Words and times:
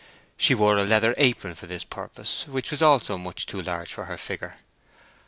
She 0.35 0.55
wore 0.55 0.79
a 0.79 0.83
leather 0.83 1.13
apron 1.19 1.53
for 1.53 1.67
this 1.67 1.83
purpose, 1.83 2.47
which 2.47 2.71
was 2.71 2.81
also 2.81 3.19
much 3.19 3.45
too 3.45 3.61
large 3.61 3.93
for 3.93 4.05
her 4.05 4.17
figure. 4.17 4.57